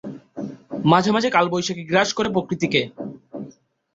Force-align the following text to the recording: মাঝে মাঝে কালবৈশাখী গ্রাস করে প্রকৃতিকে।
মাঝে 0.85 1.09
মাঝে 1.11 1.29
কালবৈশাখী 1.29 1.83
গ্রাস 1.83 2.09
করে 2.13 2.29
প্রকৃতিকে। 2.29 2.81